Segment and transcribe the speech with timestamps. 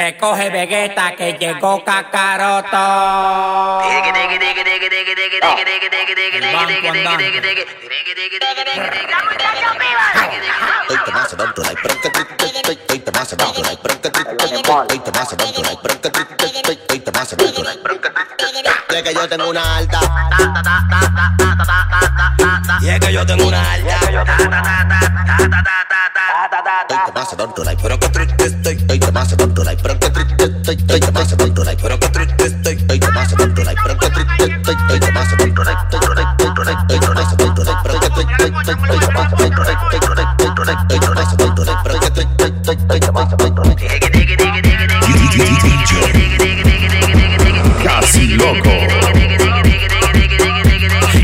[0.00, 2.70] Recoge Vegeta que llegó Kakaroto.
[18.88, 20.00] Y es que yo tengo una alta.
[22.80, 24.00] Y es que yo tengo una alta
[28.94, 29.76] estoy, te vas a controlar.
[29.82, 31.76] Pero que triste estoy, te vas a controlar.
[31.80, 33.76] Pero que triste estoy, te vas a controlar.
[33.82, 35.88] Pero que triste estoy, te vas a controlar.
[35.90, 39.36] Estoy con estoy con estoy con estoy con Pero que triste estoy, te vas a
[39.36, 39.70] controlar.
[39.70, 43.36] Estoy con estoy con estoy con estoy con Pero que triste estoy, te vas a
[43.36, 43.76] controlar.
[47.82, 48.99] Casi loco.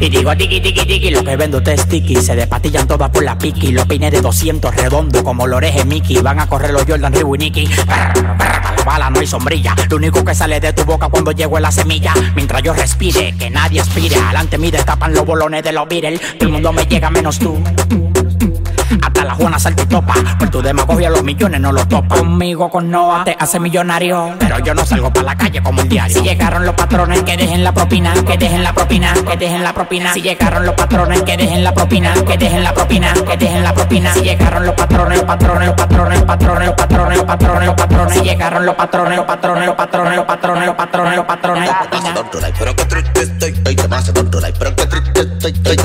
[0.07, 2.15] Y digo tiki tiki tiki, lo que vendo es sticky.
[2.23, 3.73] Se despatillan todas por la piqui.
[3.73, 6.19] Los pines de 200 redondo como los orejes Mickey.
[6.19, 7.67] Van a correr los Jordan Reebok y Nicky.
[7.67, 9.75] La bala no hay sombrilla.
[9.91, 12.15] Lo único que sale de tu boca cuando llego es la semilla.
[12.37, 14.15] Mientras yo respire, que nadie aspire.
[14.15, 16.21] Adelante mi destapan los bolones de los Beatles.
[16.39, 17.61] Todo el mundo me llega menos tú.
[19.37, 20.15] Juana salta topa.
[20.39, 22.17] Por tu demagogia los millones no los topa.
[22.17, 24.35] Conmigo con Noah te hace millonario.
[24.39, 26.19] Pero yo no salgo para la calle como el diario.
[26.19, 29.73] Si llegaron los patrones, que dejen la propina, que dejen la propina, que dejen la
[29.75, 30.13] propina.
[30.15, 33.75] Si llegaron los patrones, que dejen la propina, que dejen la propina, que dejen la
[33.75, 34.15] propina.
[34.15, 38.15] Si llegaron los patrones, patrones, patrones, patrones, patrones, patrones, patrones.
[38.15, 41.71] Si llegaron los patrones, patrones, patrones, patrones, patrones, patrones.
[42.59, 43.53] Pero qué triste estoy.
[43.53, 45.53] Te pero qué triste estoy.
[45.53, 45.77] Estoy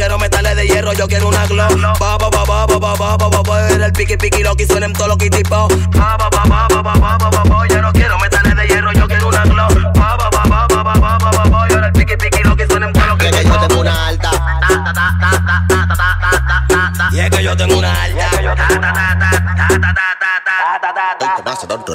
[0.00, 1.68] quiero metales de hierro, yo quiero una glow.
[2.00, 3.68] Ba ba ba ba ba ba ba ba ba ba.
[3.68, 5.68] Era el piqui piqui tipo.
[5.92, 7.68] Ba ba ba ba ba ba ba ba ba ba.
[7.68, 9.68] Ya no quiero metales de hierro, yo quiero una glow.
[9.92, 11.68] Ba ba ba ba ba ba ba ba ba ba.
[11.68, 14.30] Era el piqui piqui loqui, suenen todos los Y es que yo tengo una alta.
[17.12, 18.30] Y es que yo tengo una alta.
[21.20, 21.92] Estoy te pasa tonto,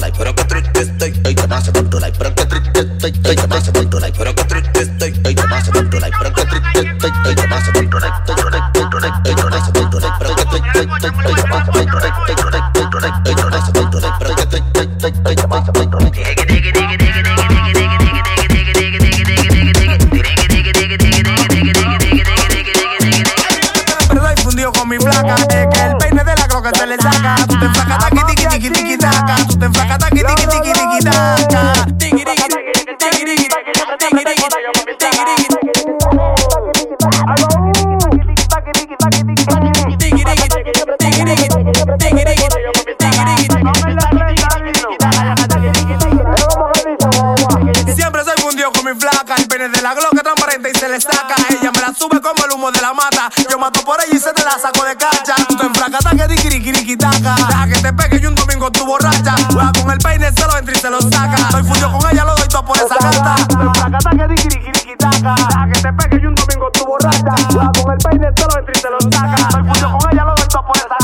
[66.95, 67.35] borracha.
[67.81, 69.61] Con el peine te lo entra y te lo saca.
[69.61, 70.95] Me puso con ella, lo por esa.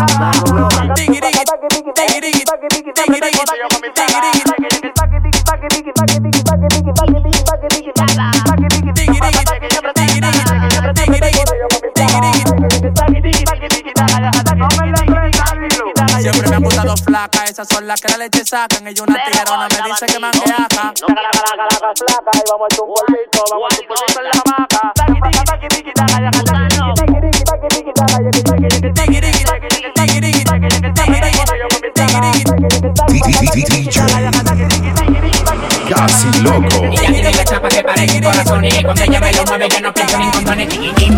[16.21, 18.87] Siempre me han gustado flaca, esas son las que la leche sacan.
[18.87, 20.93] Ella una tigrona me dice que mangueaca.
[20.95, 24.10] Flaca, y vamos a un polvito, vamos a un polvito.
[35.89, 36.67] Casi loco.
[37.33, 38.21] La chapa que parece.
[38.21, 40.69] Cuando ella me lo mueve, no pienso en condones.
[40.69, 41.11] Tiki,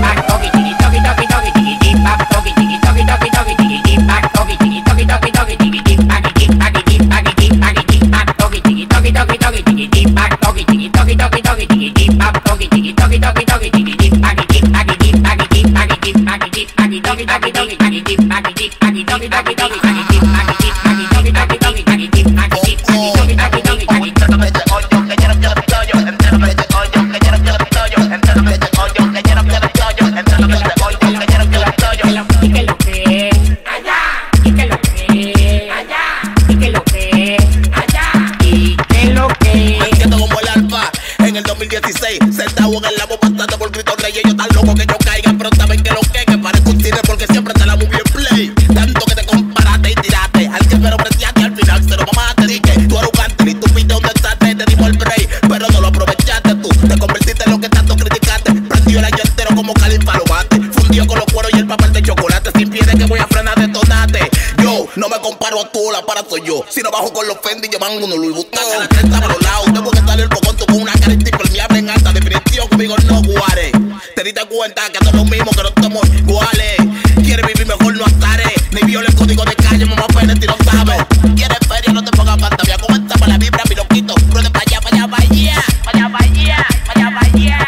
[66.74, 68.64] Si no bajo con los Fendi, llevan uno Louis Vuitton.
[68.80, 71.90] La cresta para los lados, tengo que salir el bocón con una carita impermeable en
[71.92, 72.68] alta definición.
[72.68, 73.72] Conmigo no guare.
[74.16, 76.78] Te diste cuenta que es lo mismo, que no estamos iguales.
[77.24, 78.52] Quieres vivir mejor, no atare.
[78.72, 81.06] Ni viole el código de calle, mamá Pérez, y no sabes.
[81.36, 82.76] Quieres feria, no te pongas fantasía.
[82.80, 84.16] Comenta para la vibra, mi loquito.
[84.32, 85.64] Ruede para allá, para allá, para allá.
[85.94, 86.66] Allá, allá,
[86.96, 87.64] allá, allá.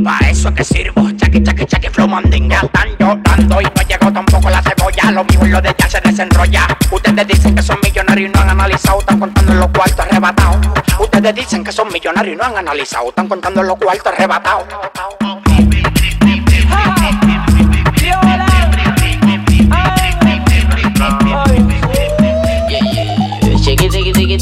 [0.00, 1.10] Pa' eso es que sirvo.
[1.12, 5.10] Chaki chaki chaki flow mandinga están llorando y no llegó tampoco la cebolla.
[5.10, 6.66] Lo mismo y lo de ya se desenrolla.
[6.90, 9.00] Ustedes dicen que son millonarios y no han analizado.
[9.00, 10.66] Están contando los cuartos arrebatados.
[10.98, 13.08] Ustedes dicen que son millonarios y no han analizado.
[13.08, 14.66] Están contando los cuartos arrebatados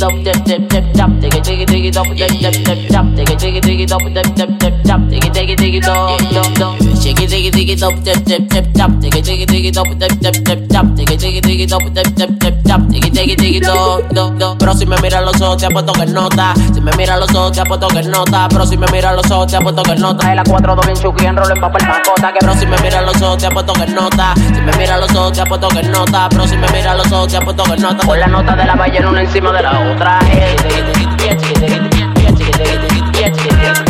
[0.01, 3.61] dop, dip, dip, dip, dop, diggy, diggy, diggy, dop, dip, dip, dip, dop, diggy, diggy,
[3.61, 6.80] diggy, dop, dip, dip, dip, dop, diggy, diggy, diggy, dop, dop, dop.
[7.11, 10.87] Diggy, diggy, dop, dip, dip, dip, dop, diggy, diggy, diggy, dop, dip, dip, dip, dop,
[10.95, 14.59] diggy, diggy, diggy, dop, dip, dip, dip, dop, diggy, diggy, diggy, dop, dop, dop.
[14.59, 17.51] Pero si me mira los ojos te apuesto que nota, si me mira los ojos
[17.51, 20.35] te apuesto que nota, pero si me mira los ojos te apuesto que nota.
[20.35, 23.39] la 4 2 bien chuki en papel macota, que pero si me mira los ojos
[23.39, 26.57] te apuesto que nota, si me mira los ojos te apuesto que nota, pero si
[26.57, 28.07] me mira los ojos te apuesto que nota.
[28.07, 30.21] Con la nota de la ballena una encima de la otra.
[30.21, 33.85] La ballena una encima de la otra.
[33.85, 33.90] La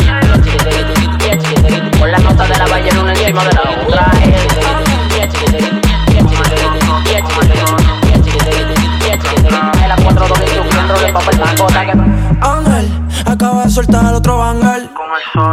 [10.03, 11.91] 4 2 bien chuki en rolo en papel macota, que
[12.41, 12.91] Ángel,
[13.25, 14.89] acaba de soltar otro bangal.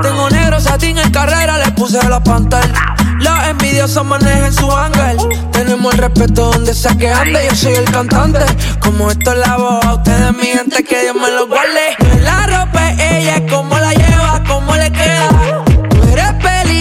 [0.02, 2.72] Tengo negro satín en carrera, le puse la pantalla.
[3.20, 5.18] Los envidiosos manejen su ángel.
[5.52, 7.46] Tenemos el respeto donde sea que ande.
[7.48, 8.40] Yo soy el cantante.
[8.80, 11.96] Como esto es la voz, a ustedes, mi gente, que Dios me lo guarde.
[12.22, 15.67] La ropa, ella, cómo la lleva, cómo le queda.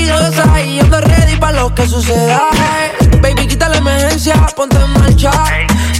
[0.08, 2.42] Peligrosa y ando ready para lo que suceda.
[3.22, 5.32] Baby, quita la emergencia, ponte en marcha.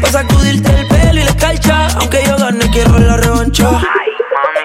[0.02, 1.88] Pa' sacudirte el pelo y la escarcha.
[2.00, 3.70] Aunque yo gane, quiero la revancha.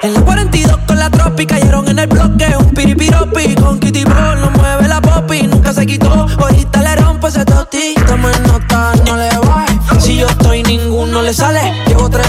[0.03, 2.55] En la 42 con la tropi cayeron en el bloque.
[2.57, 4.37] Un piripiropi con Kitty Bro.
[4.37, 6.29] No mueve la popi, nunca se quitó.
[6.39, 7.97] Ahorita le rompe ese toti.
[7.97, 10.01] En nota, no le baje.
[10.01, 11.83] Si yo estoy, ninguno le sale.
[11.89, 12.22] Llevo tres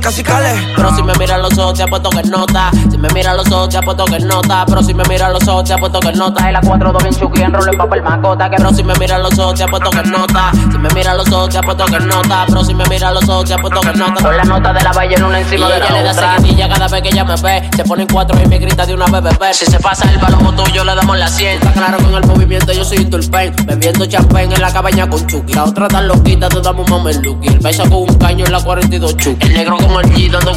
[0.00, 2.70] Pero si me mira los ojos te apuesto que nota.
[2.90, 4.64] Si me mira los ojos te apuesto que nota.
[4.66, 6.48] Pero si me mira los ojos te apuesto que nota.
[6.48, 8.50] Y la 4 2 bien chuki en rolo en papel macota.
[8.50, 10.50] Que pero si me mira los ojos te apuesto que nota.
[10.52, 12.44] Si me mira los ojos te apuesto que nota.
[12.46, 14.22] Pero si me mira los ojos te apuesto que nota.
[14.22, 16.88] Con la nota de la ballena una encima de la otra le da seguidilla cada
[16.88, 17.70] vez que ella me ve.
[17.76, 19.54] Se pone en cuatro y me grita de una vez bebé.
[19.54, 22.72] Si se pasa el balón tuyo le damos la 100 Está claro con el movimiento
[22.72, 25.52] yo soy un turpen Bebiendo champán en la cabaña con Chucky.
[25.54, 28.60] La otra tan loquita te damos un mameluki El beso con un caño en la
[28.60, 29.46] 42 Chucky.
[29.46, 30.52] El negro como el G dando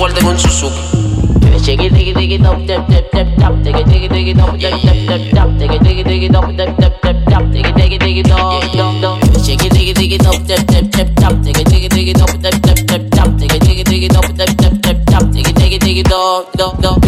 [1.85, 3.63] it, take it, take it tap, tap, tap, tap.
[3.63, 5.49] Take it, take it, take it tap, tap, tap, tap.
[5.59, 7.51] Take it, take it, take it tap, tap, tap, tap.
[7.51, 9.23] Take it, take it, take it up, tap, tap.
[9.45, 11.41] Shake take it, take it tap, tap, tap, tap.
[11.43, 12.77] Take it, take it, tap, tap, tap,
[13.11, 13.37] tap.
[13.39, 13.55] Take
[15.47, 17.04] it, take it, take it tap, tap, tap, tap.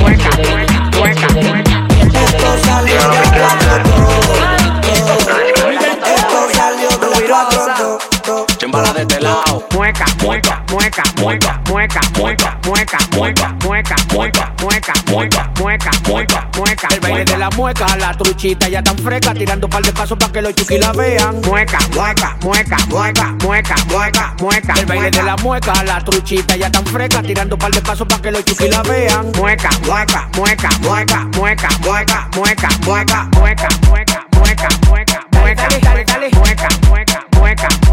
[13.17, 16.88] Mueca, mueca, mueca, mueca, mueca, mueca, mueca, mueca, mueca.
[16.93, 20.17] El baile de la mueca, la truchita ya tan fresca, tirando un par de pasos
[20.17, 21.41] para que los chuki la vean.
[21.41, 24.74] Mueca, mueca, mueca, mueca, mueca, mueca, mueca.
[24.79, 28.07] El baile de la mueca, la truchita ya tan fresca, tirando un par de pasos
[28.07, 29.31] para que los chuki la vean.
[29.36, 37.19] Mueca, mueca, mueca, mueca, mueca, mueca, mueca, mueca, mueca, mueca, mueca, mueca, mueca, mueca, mueca,
[37.39, 37.87] mueca,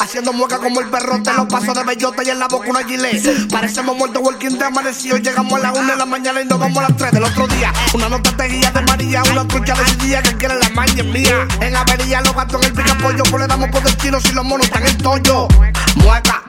[0.00, 3.48] Haciendo mueca como el perrote, los pasos de bellota y en la boca una gilet.
[3.50, 6.78] Parecemos muertos walking de amanecido, llegamos a las 1 de la mañana y nos vamos
[6.78, 7.72] a las 3 del otro día.
[7.94, 11.46] Una nota guía de María, una trucha decidida que quiere la maña mía.
[11.60, 14.32] En Avenida los gatos en el pica pollo, pues le damos por el chino si
[14.32, 15.48] los monos están en tollo.
[15.96, 16.42] Mueca,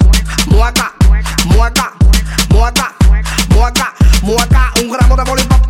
[0.47, 0.93] mueca,
[1.45, 1.93] mueca,
[2.49, 2.93] mueca,
[3.49, 5.61] mueca, mueca, un gramo de bolívar.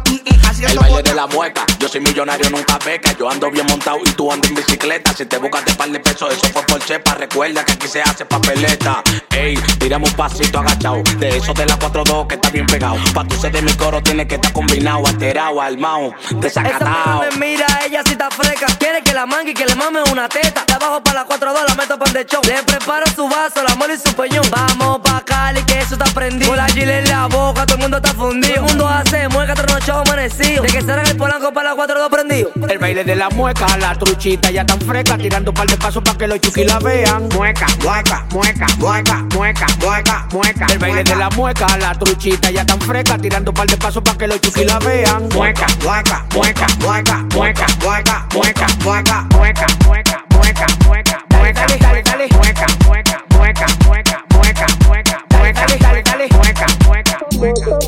[0.67, 3.11] El baile de la mueca, yo soy millonario, nunca beca.
[3.11, 5.13] Yo ando bien montado y tú andas en bicicleta.
[5.13, 7.13] Si te buscas de par de pesos, eso fue por chepa.
[7.13, 9.03] Recuerda que aquí se hace papeleta.
[9.29, 11.03] Ey, tiramos un pasito agachado.
[11.19, 12.95] De eso de la 4-2 que está bien pegado.
[13.13, 17.23] Pa' tu de mi coro tiene que estar combinado, alterado, armado, desacatado.
[17.23, 18.65] Esa me mira, ella si está fresca.
[18.79, 20.65] Quiere que la mangue y que le mame una teta.
[20.65, 22.41] De abajo para la 4-2 la meto para el show.
[22.47, 24.45] Le preparo su vaso, la mole y su peñón.
[24.49, 26.49] Vamos pa' Cali que eso está prendido.
[26.49, 28.55] Con la en la boca, todo el mundo está fundido.
[28.55, 30.63] El mundo hace mueca, trasnochado amanecido.
[30.63, 32.51] De que será el polanco para la 4-2 prendido.
[32.69, 35.17] El baile de la mueca, la truchita ya tan fresca.
[35.17, 37.27] Tirando un par de pasos para que los chuki la vean.
[37.29, 40.65] Mueca, mueca, mueca, mueca, mueca, mueca, mueca.
[40.71, 43.17] El baile de la mueca, la truchita ya tan fresca.
[43.17, 45.27] Tirando un par de pasos para que los chuki la vean.
[45.33, 52.27] Mueca, mueca, mueca, mueca, mueca, mueca, mueca, mueca, mueca, mueca, mueca, mueca, mueca, dale, dale,
[52.31, 57.85] mueca, mueca, mueca, mueca, mueca, mueca, mueca, dale, dale, mueca, mueca, mueca,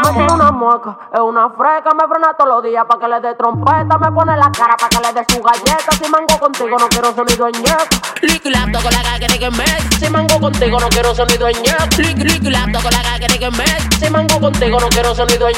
[0.00, 3.20] Me tiro una mueca, es una freca, me frena todos los días pa' que le
[3.20, 5.92] dé trompeta, me pone la cara pa' que le dé su galleta.
[5.92, 7.54] Si mango contigo no quiero sonido en.
[8.22, 9.64] Licky lapto con la gaga que me.
[9.98, 11.56] Si mango contigo no quiero sonido en.
[11.98, 13.64] Licky licky lapto con la gaga que me.
[13.98, 15.56] Si mango contigo no quiero sonido en.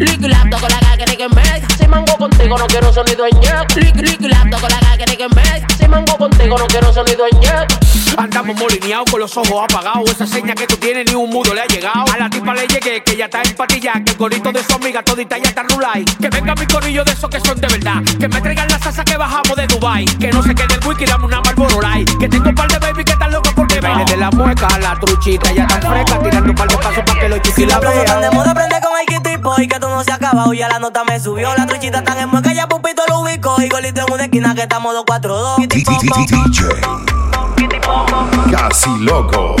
[0.00, 1.68] Licky lapto con la gaga que me.
[1.76, 3.40] Si mango contigo no quiero sonido en.
[3.76, 5.66] Licky licky lapto con la gaga que me.
[5.76, 8.05] Si mango contigo no quiero sonido en.
[8.16, 10.10] Andamos molineados con los ojos apagados.
[10.10, 12.04] Esa seña que tú tienes ni un mudo le ha llegado.
[12.12, 13.92] A la tipa le llegué que ya está en patilla.
[14.04, 16.04] Que el corito de su amiga todita ya está rulay.
[16.04, 18.02] Que venga mi corillo de esos que son de verdad.
[18.18, 20.04] Que me traigan la salsa que bajamos de Dubai.
[20.18, 22.10] Que no se quede el wiki, dame una Marlboro Light.
[22.18, 24.68] Que tengo un par de baby que están locos porque baile de la mueca.
[24.80, 26.18] La truchita ya tan fresca.
[26.18, 28.34] Tirando un par de pasos para que los chuki la Tan de vean.
[28.34, 30.52] moda prende con el kitipo y que todo no se ha acabado.
[30.54, 33.60] Ya la nota me subió, la truchita tan en mueca, ya pupito lo ubicó.
[33.60, 35.68] Y golito en una esquina que estamos 2-4-2.
[35.68, 37.35] DJ
[38.50, 39.56] Casi loco.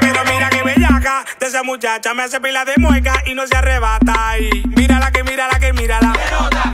[0.00, 3.56] Pero mira que bellaca de esa muchacha me hace pila de mueca y no se
[3.56, 4.38] arrebata.
[4.38, 6.12] Y mírala que mírala que mírala.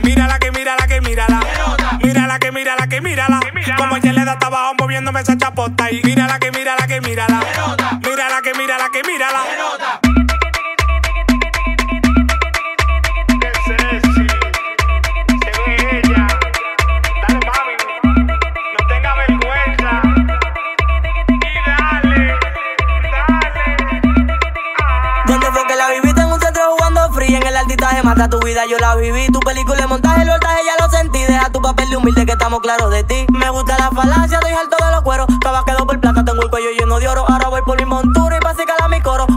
[0.03, 1.46] Mírala que mírala que mírala.
[2.07, 3.37] Mírala que mírala que mírala.
[3.77, 5.91] Como ella le da trabajo moviéndome esa chapota.
[5.91, 7.41] Y mírala que mírala que mírala.
[8.01, 10.06] Mírala que mírala que mírala.
[28.25, 29.27] Tu vida, yo la viví.
[29.27, 31.19] Tu película de montaje, el voltaje ya lo sentí.
[31.19, 33.27] Deja tu papel de humilde que estamos claros de ti.
[33.29, 35.27] Me gusta la falacia, doy alto de los cueros.
[35.29, 37.25] Estaba quedó por placa, tengo el cuello lleno de oro.
[37.29, 38.65] Ahora voy por mi montura y pa' a mi
[39.07, 39.27] coro.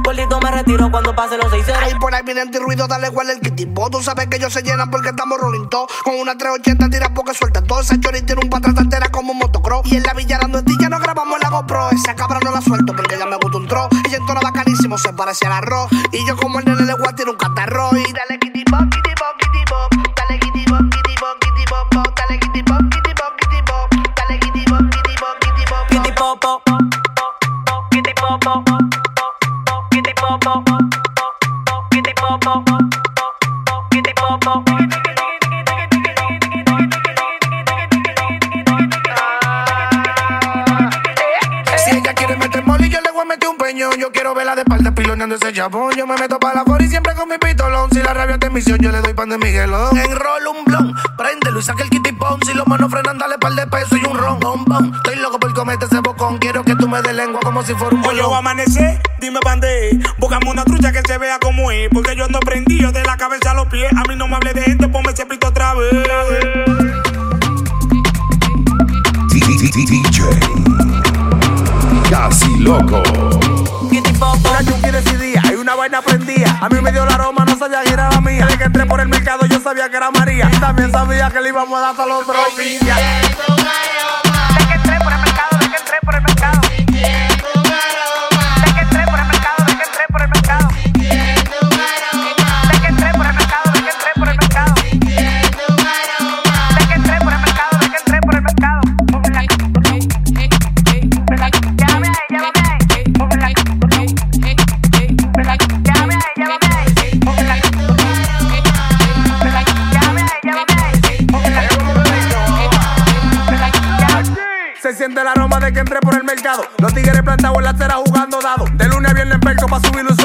[0.43, 1.83] Me retiro cuando pase los seis ceros.
[1.83, 3.89] Ahí por ahí viene ruido, dale igual el kitipo.
[3.91, 5.87] Tú sabes que ellos se llenan porque estamos rolling todo.
[6.03, 7.81] Con una 380 tira porque suelta todo.
[7.81, 9.83] Esa chori tiene un patrón altera como un motocross.
[9.87, 11.91] Y en la villa en ya no grabamos la GoPro.
[11.91, 13.89] Esa cabra no la suelto porque ya me gusta un tro.
[14.07, 15.89] Ella en toda bacanísimo, se parece al arroz.
[16.13, 17.91] Y yo como el nene de tiene un catarro.
[17.93, 19.10] Y dale kitipo, kitipo.
[45.31, 45.95] Piloneando ese chabón.
[45.97, 47.91] Yo me meto para la for y siempre con mi pistolón.
[47.93, 49.97] Si la rabia de misión, yo le doy pan de Miguelón.
[49.97, 52.43] Enrolo un blon, préndelo y saca el kitty pong.
[52.45, 54.41] Si los manos frenan, dale par de peso y un ron.
[54.41, 54.93] Bom, bom.
[54.95, 56.39] Estoy loco por comerte ese bocón.
[56.39, 58.39] Quiero que tú me des lengua como si fuera un Hoy yo bolón.
[58.39, 59.99] amanecer, dime pande.
[60.19, 61.89] Búscame una trucha que se vea como es.
[61.91, 63.91] Porque yo ando prendido de la cabeza a los pies.
[63.93, 65.91] A mí no me hable de gente, ponme ese pito otra vez.
[69.31, 69.91] DJ
[72.11, 73.03] Casi loco.
[75.81, 76.59] Vaina prendía.
[76.61, 78.45] A mí me dio la aroma, no sabía que era la mía.
[78.45, 80.51] Desde que entré por el mercado, yo sabía que era María.
[80.53, 84.20] Y también sabía que le íbamos a dar hasta los días.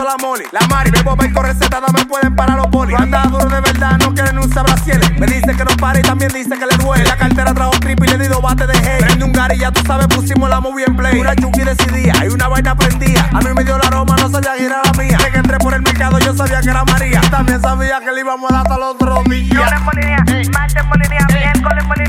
[0.06, 0.46] Un solo moli.
[0.52, 2.96] La mari, bebo perco receta, no me pueden parar los polis.
[2.98, 5.12] Anda duro de verdad, no quieren usar brasieles.
[5.20, 7.04] Me dice que no pare y también dice que le duele.
[7.04, 8.98] La cartera trajo trip y le di dos bates de hey.
[9.00, 11.20] Prende un gari, ya tú sabes, pusimos la movie en play.
[11.20, 13.30] Una chuki decidía, hay una vaina prendía.
[13.34, 15.18] A mí me dio la aroma, no sabía que era la mía.
[15.18, 17.22] Desde que entré por el mercado, yo sabía que era María.
[17.32, 19.54] También sabía que le íbamos a dar hasta los otros días.
[19.54, 22.05] Lunes línea, martes línea, miércoles en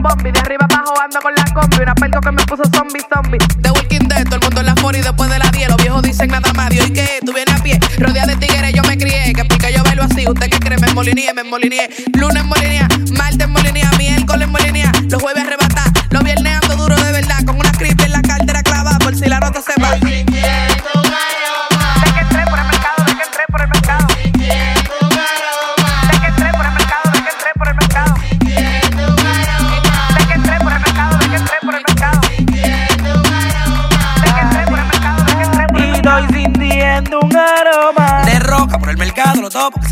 [0.00, 1.76] De arriba abajo ando con la combi.
[1.82, 3.38] Una pelgo que me puso zombie, zombie.
[3.60, 5.68] The Walking Dead, todo el mundo en la fora y después de la 10.
[5.68, 6.70] Los viejos dicen nada más.
[6.70, 7.18] Dios, ¿y qué?
[7.24, 7.78] Tú vienes a pie.
[7.98, 9.30] Rodea de tigres, yo me crié.
[9.34, 10.26] Que pica yo bailo así.
[10.26, 10.78] ¿Usted qué cree?
[10.78, 11.90] Me molineé, me molineé.
[12.14, 13.89] Lunes molinía, martes molinía,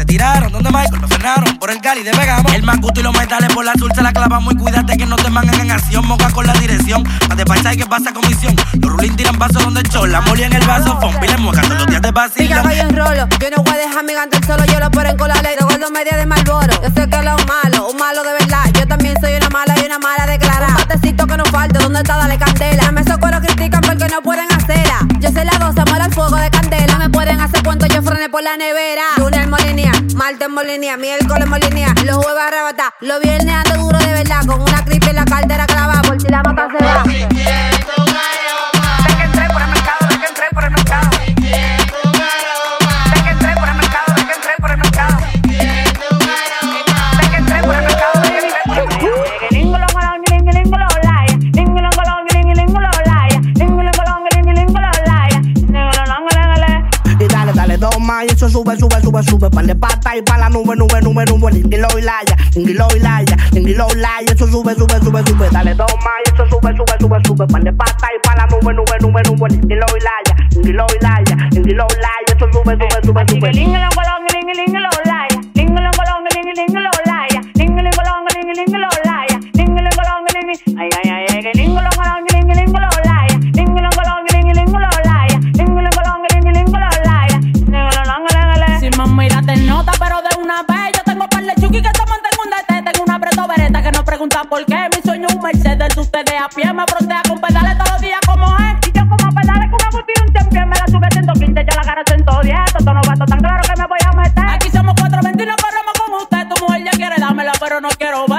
[0.09, 0.51] tiraron.
[0.51, 2.49] Donde Michael me frenaron por el Cali de Vegamo.
[2.51, 4.55] El manguto y los metales por la dulce la clavamos.
[4.55, 6.07] Y cuídate que no te mangan en acción.
[6.07, 7.05] Moca con la dirección.
[7.29, 8.57] Más de paisa que pasa comisión.
[8.81, 10.11] Los rulín tiran vasos donde el chol.
[10.11, 10.99] La moli en el vaso.
[11.01, 13.29] Fompi le moca todos los días de Diga vacilo.
[13.29, 15.55] que yo no voy a dejar mi gante solo, yo lo ponen con la ley,
[15.59, 16.83] recuerdo media de Malboro.
[16.83, 18.65] Yo sé que lo malo, un malo de verdad.
[18.75, 20.69] Yo también soy una mala y una mala declarada.
[20.69, 22.17] Un patecito que no falte, ¿dónde está?
[22.17, 22.91] Dale candela.
[22.93, 25.07] Me esos cueros critican porque no pueden hacerla.
[25.21, 25.85] Yo soy la dosa,
[27.69, 29.03] cuento, yo frené por la nevera.
[29.19, 31.95] Lunes en molinía, martes en molinía, miércoles en molinía.
[32.05, 34.47] Los jueves arrebatar, los viernes ando duro de verdad.
[34.47, 38.28] Con una creepy en la cartera clavada, por si la nota se va.
[58.25, 59.51] Y eso sube, sube, sube, sube.
[59.51, 61.53] Par de pata y pa' la nube, nube, nube, nube.
[61.53, 64.33] Lingilo y laya, lingilo y laya, lingilo y laya.
[64.33, 65.49] Eso sube, sube, sube, sube.
[65.51, 67.47] Dale dos más y eso sube, sube, sube, sube.
[67.47, 69.49] Par de pata y pa' la nube, nube, nube, nube.
[69.51, 72.37] Lingilo y laya, lingilo y laya, lingilo y laya.
[72.37, 74.28] Eso sube, sube, sube, sube.
[95.49, 98.87] Mercedes, de ustedes a pie me frontea con pedales todos los días como es.
[98.87, 101.75] Y yo como pedales con una botella un champion me la sube a 115, yo
[101.75, 102.59] la agarro a 110.
[102.67, 104.45] Esto no va tan claro que me voy a meter.
[104.47, 106.55] Aquí somos 420 y no corremos con usted.
[106.55, 108.38] Tu mujer ya quiere dármela, pero no quiero ver.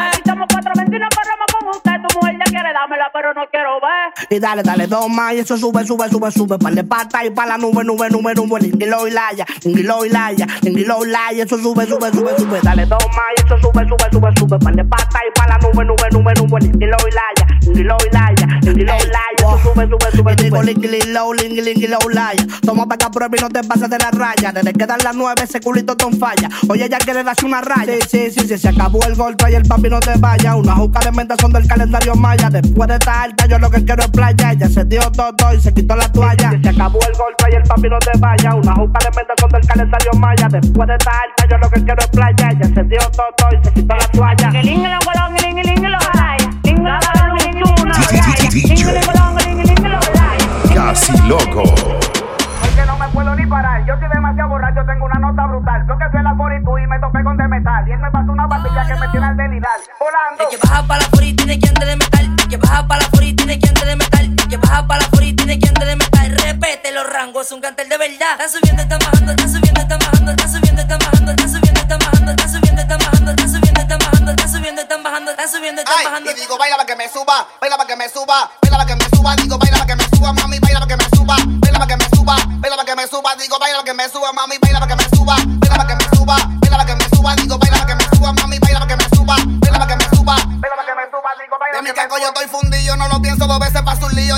[4.31, 6.59] Y dale, dale dos más y eso sube, sube, sube, sube.
[6.59, 8.59] Par de pata y pa' la nube, nube, nube, nube.
[8.61, 11.43] Lingilo y laya, lingilo y laya, lingilo y laya.
[11.43, 12.59] Eso sube, sube, sube, sube.
[12.61, 14.59] Dale dos más y eso sube, sube, sube, sube.
[14.59, 16.59] Par de pata y pa' la nube, nube, nube, nube.
[16.61, 19.19] Lingilo y laya, lingilo y laya, lingilo y laya.
[19.37, 20.35] Eso sube, sube, sube, sube.
[20.35, 22.45] Digo lingilo, lingilo, laya.
[22.63, 24.51] Toma pa' acá prueba y no te pases de la raya.
[24.51, 26.49] Desde que dan las nueve ese culito ton falla.
[26.67, 27.93] Oye, ya quiere darse una raya.
[28.07, 30.55] Sí, sí, sí, se acabó el gol, trae el papi, no te vaya.
[30.55, 32.49] Una juca de menta son del calendario maya.
[32.51, 34.51] Después de esta alta, yo lo que quiero es playa.
[34.51, 36.51] Ella se dio todo y se quitó la toalla.
[36.61, 38.55] Se acabó el gol, trae el papi, no te vaya.
[38.55, 40.47] Una juca de menta son del calendario maya.
[40.49, 42.49] Después de esta alta, yo lo que quiero es playa.
[42.51, 44.51] Ella se dio todo y se quitó la toalla.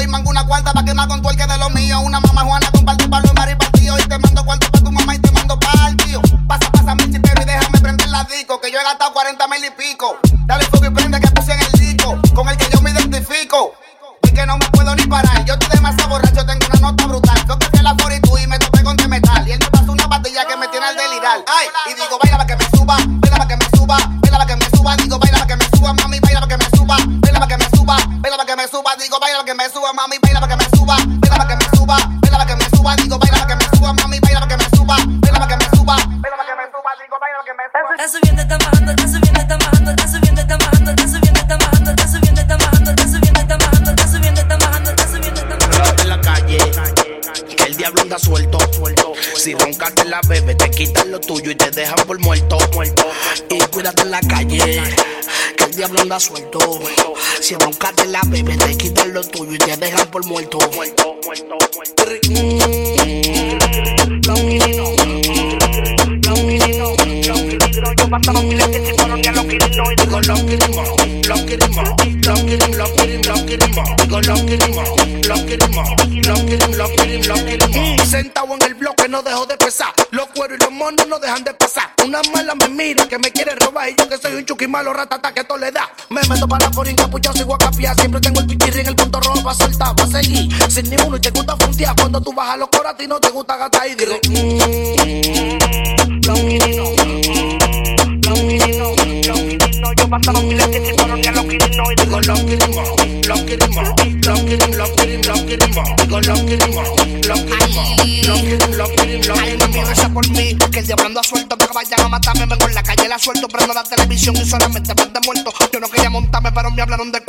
[0.01, 1.57] Veces pa' su lío Y mango una cuarta pa' quemar con tu el que de
[1.57, 1.99] lo mío.
[2.01, 2.70] Una mamá Juana
[48.11, 48.57] anda suelto.
[49.37, 52.57] Si roncas te la bebe, te quitan lo tuyo y te dejan por muerto.
[53.49, 54.83] Y cuídate en la calle,
[55.55, 56.59] que el diablo anda suelto.
[57.39, 61.15] Si roncas te la bebe, te quitan lo tuyo y te dejan por muerto, muerto,
[61.23, 62.01] muerto, muerto.
[71.31, 74.15] Yo pasaba miles que si fueron ya lo quieren no y digo lo queremos, lo
[74.15, 74.89] queremos, lo queremos,
[75.27, 78.09] lo queremos, lo queremos, digo lo queremos, lo queremos, lo queremos, lo queremos, lo queremos.
[78.09, 81.43] Sentado en el bloque no dejo de pesar, los cueros y los monos no dejan
[81.43, 81.93] de pasar.
[82.05, 84.91] Una mala me mira que me quiere robar y yo que soy un chuki malo
[84.91, 85.89] ratata que todo le da.
[86.09, 88.95] Me meto para la forín capuchado sigo a capiar, siempre tengo el pichirri en el
[88.95, 90.51] punto rojo para soltar, para seguir.
[90.69, 93.29] Sin ni uno y te gusta frontear cuando tú bajas los coras ti no te
[93.29, 94.19] gusta gastar y digo.
[94.29, 96.20] mm,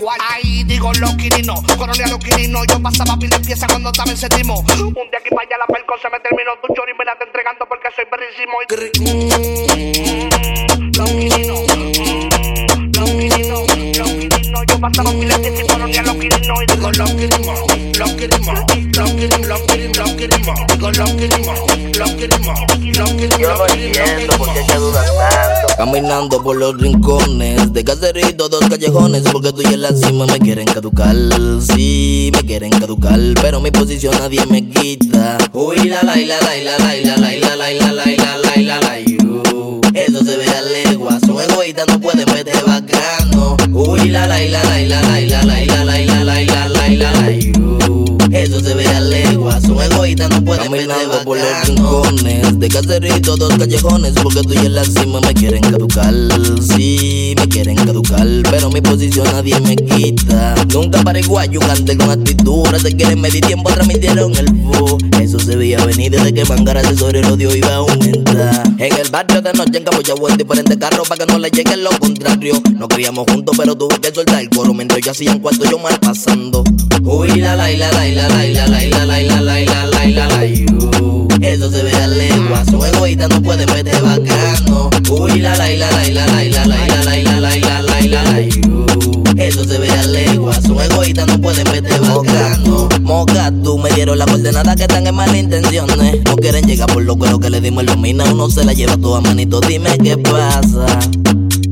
[0.03, 0.19] cual.
[0.31, 2.67] Ahí digo los quirinos, coroné a los quirinos.
[2.67, 4.59] Yo pasaba pila pieza cuando estaba en séptimo.
[4.61, 6.93] Un día aquí para allá la perco se me terminó tu chori.
[6.99, 8.53] Me la te entregando porque soy perrísimo.
[8.63, 8.67] Y...
[9.01, 9.31] Mm,
[10.99, 13.63] los quirinos, mm, los quirinos,
[13.99, 14.63] los quirinos.
[14.67, 16.63] Yo pasaba pila pieza y coroné a los quirinos.
[16.63, 17.72] Y digo los quirinos
[24.53, 25.75] qué que dudas tanto.
[25.77, 30.39] Caminando por los rincones de caserito, dos callejones, porque tú y en la cima me
[30.39, 31.17] quieren caducar.
[31.61, 35.39] Sí, me quieren caducar, pero mi posición nadie me quita.
[35.53, 38.05] Uy, la la la la la la la la la la la
[38.39, 38.93] la la la
[39.53, 39.81] uh.
[39.95, 43.57] Eso se ve a legua, son egoístas, no pueden meter bacano.
[43.73, 46.89] Uy, la la la la la la la la la la la la la la
[46.89, 48.02] la la
[48.33, 51.25] Eso se ve a legua, son egoístas, no pueden bacano.
[51.25, 55.61] por los rincones de caserito, dos callejones, porque tú y en la cima me quieren
[55.61, 56.15] caducar.
[56.75, 57.32] Sí,
[57.63, 60.55] quieren caducar, pero mi posición nadie me quita.
[60.73, 62.67] Nunca para igual, yo canté con actitud.
[62.83, 64.97] Se quieren medir tiempo, transmitieron el bus.
[65.21, 68.65] Eso se veía venir desde que Mangara asesor el odio iba a aumentar.
[68.79, 71.85] En el barrio de noche en Capuchagua en diferentes carros para que no le lleguen
[71.85, 72.61] lo contrario.
[72.75, 75.79] No criamos juntos, pero tuve que soltar el coro mientras yo hacía un cuarto yo
[75.79, 76.65] mal pasando.
[77.05, 80.27] Uy, la la la la la la la la la la la la la la
[80.27, 81.12] la
[81.43, 81.49] la.
[81.49, 84.91] Eso se ve a legua, son egoístas, no pueden meter bacano.
[85.11, 88.01] Uy, la la la la la la la la la la la la la la
[88.01, 89.43] la la.
[89.43, 92.89] Eso se ve a legua, son egoístas, no pueden meter bacano.
[93.03, 96.23] Moca, tú me dieron la coordenada que están en malas intenciones.
[96.25, 98.97] No quieren llegar por lo cuero que le dimos el domina, uno se la lleva
[98.97, 100.87] toda manito, dime qué pasa.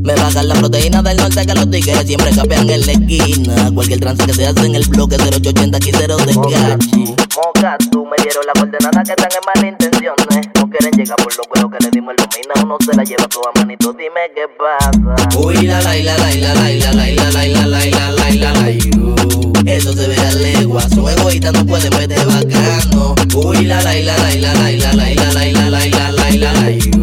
[0.02, 3.70] Me bajan la proteína del norte que los tigres siempre capean en la esquina.
[3.74, 7.14] Cualquier trance que se hace en el bloque 0880 aquí cero de cachi.
[7.36, 10.48] Moca, tú me dieron la coordenada que están en malas intenciones.
[10.56, 13.50] No quieren llegar por lo cuero que le dimos el uno se la lleva toda
[13.56, 15.38] manito, dime qué pasa.
[15.38, 19.52] Uy, la la la la la la la la la la la la la uh.
[19.66, 23.14] Eso se ve a legua, son egoístas, no pueden meter bacano.
[23.34, 26.52] Uy, la la la la la la la la la la la la la la
[26.52, 26.99] la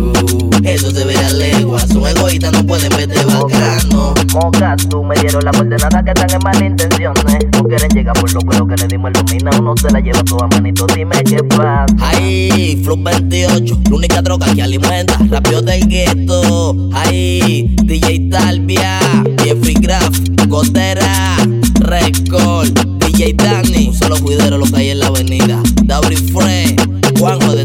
[2.39, 4.13] no pueden meter bacano.
[4.33, 7.37] Moca, tú me dieron la coordenada que están en malas intenciones.
[7.53, 10.47] No quieren llegar por lo que le dimos el domina, uno se la lleva toda
[10.47, 11.85] manito, dime qué pasa.
[11.99, 16.75] Ay, Flow 28, la única droga que alimenta, rápido del gueto.
[16.93, 18.99] Ay, DJ Talvia,
[19.43, 21.37] Jeffrey Graff, Gotera,
[21.79, 25.59] Record, DJ Danny, solo cuidero lo que hay en la avenida.
[25.83, 26.75] Dauri Frey,
[27.17, 27.63] Juanjo de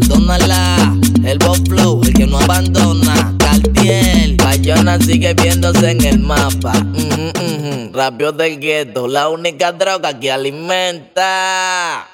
[4.83, 6.73] Sigue viéndose en el mapa.
[6.73, 12.05] Mm, mm, mm, rapio del gueto, la única droga que alimenta.